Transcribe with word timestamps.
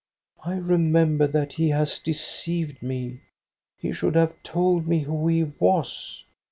"'I 0.43 0.55
remember 0.55 1.27
that 1.27 1.53
he 1.53 1.69
.has 1.69 1.99
deceived 1.99 2.81
me. 2.81 3.19
He 3.77 3.91
should 3.91 4.15
have 4.15 4.33
told 4.41 4.87
me 4.87 5.01
who 5.01 5.27
he 5.27 5.43
was.' 5.43 6.23